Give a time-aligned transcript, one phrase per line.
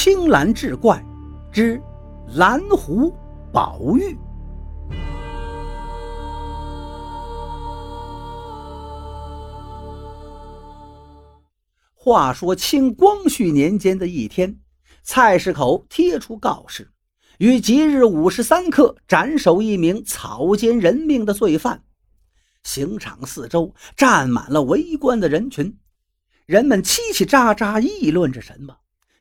[0.00, 1.04] 青蓝志怪
[1.50, 1.82] 之
[2.36, 3.12] 蓝狐
[3.52, 4.16] 宝玉。
[11.96, 14.60] 话说清光绪年间的一天，
[15.02, 16.92] 菜市口贴出告示，
[17.38, 21.82] 于即日午时三刻斩首一名草菅人命的罪犯。
[22.62, 25.76] 刑场四周站满了围观的人群，
[26.46, 28.76] 人们叽叽喳喳议论着什么。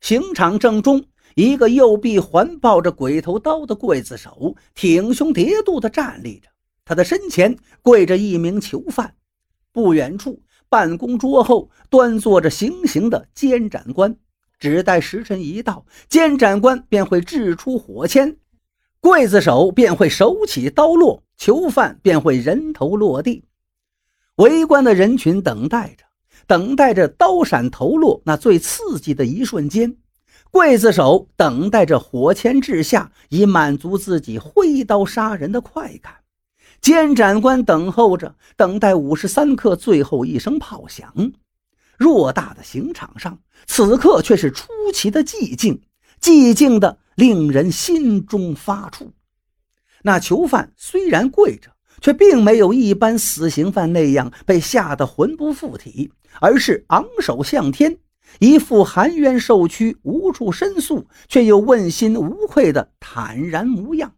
[0.07, 1.03] 刑场正中，
[1.35, 6.47] 一个右臂环抱着鬼头刀的刽子手挺胸叠肚地站立着，
[6.85, 9.15] 他的身前跪着一名囚犯。
[9.73, 14.15] 不远处，办公桌后端坐着行刑的监斩官。
[14.57, 18.37] 只待时辰一到，监斩官便会掷出火签，
[19.01, 23.43] 刽子手便会手起刀落，囚犯便会人头落地。
[24.37, 26.06] 围观的人群等待着。
[26.47, 29.97] 等待着刀闪头落那最刺激的一瞬间，
[30.51, 36.15] 刽子手等待着火签掷下，以满足自己挥刀杀人的快感。
[36.79, 41.33] 监斩官等候着，等待五十三刻最后一声炮响。
[41.97, 45.81] 偌大的刑场上，此刻却是出奇的寂静，
[46.21, 49.09] 寂静的令人心中发怵。
[50.03, 56.11] 那囚犯虽然跪着，却并没有一般死刑犯那样被吓得魂不附体。
[56.39, 57.97] 而是昂首向天，
[58.39, 64.13] 一副含冤受屈、无处申诉却又问心无愧的坦然模样。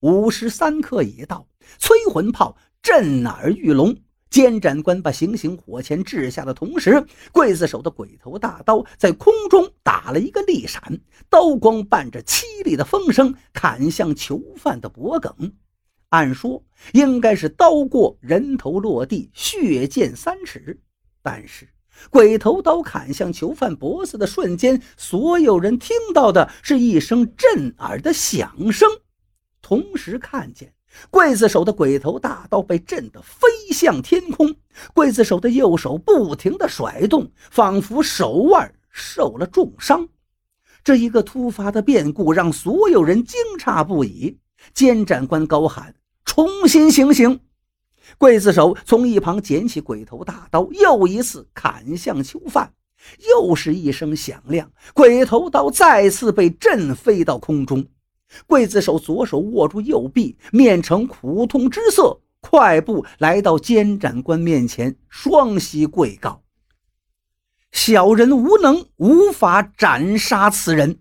[0.00, 3.96] 午时三刻已到，催魂炮震耳欲聋。
[4.30, 15.54] 监斩官把行刑火钳掷下的同时，刽子手的鬼头大刀在空中打了一个立闪，刀光伴着凄厉的风声砍向囚犯的脖颈。
[16.14, 16.62] 按说
[16.92, 20.80] 应该是刀过人头落地，血溅三尺。
[21.22, 21.68] 但是，
[22.08, 28.88] 鬼头刀砍向囚犯脖子的瞬间，所有人听到的是一声震耳的响声，
[29.60, 30.72] 同时看见
[31.10, 34.54] 刽子手的鬼头大刀被震得飞向天空，
[34.94, 40.08] 刽子手的右手不停地甩动，仿佛手腕受了重伤。
[40.84, 44.38] 这一个突发的变故让所有人惊诧不已。
[44.72, 45.94] 监斩官高喊
[46.34, 47.38] ：“重新行刑！”
[48.18, 52.72] 刽子手从一旁捡起鬼头大刀，又一次砍向囚犯。
[53.28, 57.86] 又是一声响亮，鬼头刀再次被震飞到空中。
[58.48, 66.42] 刽子手左手握住右臂，面呈苦痛之色，快步来到监斩官面前，双膝跪告
[67.70, 70.98] ：“小人无能，无法斩杀此人。”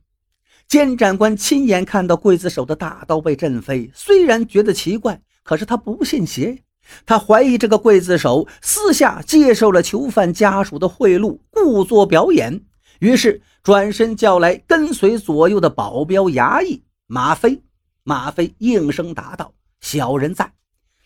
[0.74, 6.64] 监斩官亲眼看到刽子手的大刀被震飞，虽然觉得奇怪，可是他不信邪。
[7.06, 12.60] 他怀疑这个刽子手私下接受了囚犯家属的贿赂，故作表演。
[13.02, 17.62] 于是转身叫来跟随左右的保镖衙役马飞。
[18.04, 20.52] 马飞应声答道：“小人在，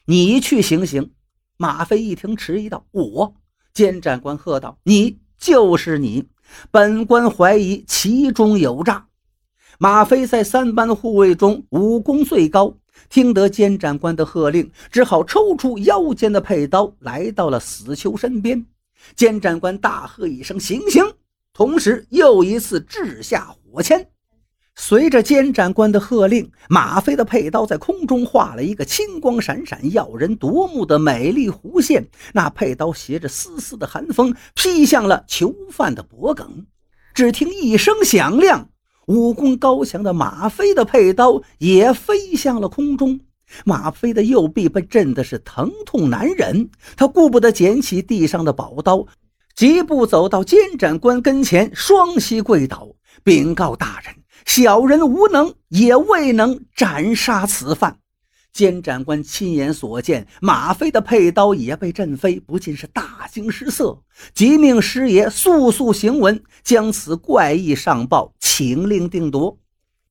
[0.06, 1.12] 你去行刑。”
[1.60, 3.34] 马飞一听，迟疑道：“我。”
[3.76, 6.24] 监斩官喝道：“你就是你！
[6.72, 9.04] 本官怀疑其中有诈。”
[9.78, 12.74] 马飞在三班护卫中武功最高。
[13.10, 18.66] 听得监斩官的喝令，只好抽出腰间的佩刀，来到了死囚身边。
[19.16, 21.04] 监斩官大喝一声：“行刑！”
[21.54, 24.10] 同时又一次掷下火签。
[24.76, 32.08] 随着监斩官的喝令，马飞的佩刀在空中画了一个金光闪闪、耀人夺目的美丽弧线。
[32.34, 36.66] 那佩刀携着丝丝的寒风，劈向了囚犯的脖颈。
[37.14, 38.70] 只听一声响亮。
[39.08, 43.22] 武功高强的马飞的佩刀也飞向了空中，
[43.64, 49.06] 马飞的右臂被震的是疼痛难忍，他顾不得捡起地上的宝刀，
[49.56, 52.90] 疾步走到监斩官跟前，双膝跪倒，
[53.24, 54.14] 禀告大人：
[54.46, 58.00] 小人无能，也未能斩杀此犯。
[58.58, 64.00] 监斩官亲眼所见，马飞的佩刀也被震飞，不禁是大惊失色，
[64.34, 69.60] 即命师爷速速行文，将此怪异上报，请令定夺。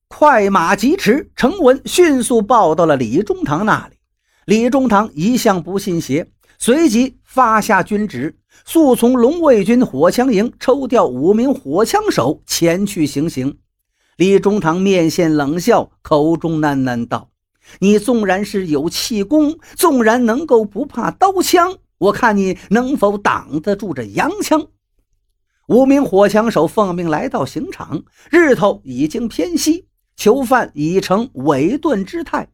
[0.06, 3.96] 快马疾驰，呈文迅速报到了李中堂那里。
[4.44, 13.58] 李中堂一向不信邪，随即发下军旨，速从龙卫军火枪营抽调五名火枪手前去行刑。
[14.16, 17.31] 李中堂面现冷笑，口中喃喃道。
[17.80, 24.66] 你纵然是有气功，纵然能够不怕刀枪，我看你能否挡得住这洋枪？
[25.68, 29.86] 五名火枪手奉命来到刑场，日头已经偏西，
[30.16, 32.48] 囚犯已成萎顿之态。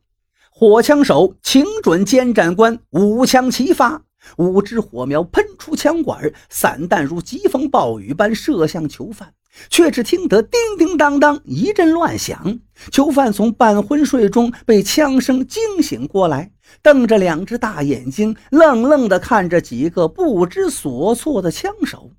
[0.50, 4.02] 火枪手请准监斩官五枪齐发，
[4.36, 9.34] 五支火苗喷出枪管，散弹如疾风暴雨般射向囚犯。
[9.68, 12.58] 却只听得叮叮当当一阵乱响。
[12.90, 16.50] 囚犯从半昏睡中被枪声惊醒过来，
[16.82, 22.10] 瞪着两只大眼睛，愣愣地看着几个不知所措的枪手。